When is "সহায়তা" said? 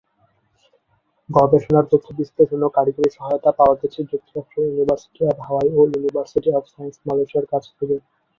3.11-3.51